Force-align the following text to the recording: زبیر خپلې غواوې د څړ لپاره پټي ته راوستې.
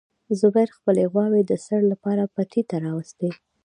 زبیر 0.39 0.69
خپلې 0.77 1.03
غواوې 1.11 1.41
د 1.45 1.51
څړ 1.65 1.81
لپاره 1.91 2.23
پټي 2.33 2.61
ته 2.69 2.75
راوستې. 2.85 3.29